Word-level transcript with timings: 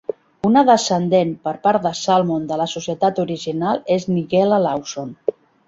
Una 0.47 0.61
descendent 0.69 1.33
per 1.47 1.53
part 1.67 1.83
de 1.83 1.91
Salmon 1.99 2.49
de 2.53 2.59
la 2.63 2.67
societat 2.73 3.23
original 3.27 3.85
és 3.99 4.11
Nigella 4.17 4.63
Lawson. 4.69 5.17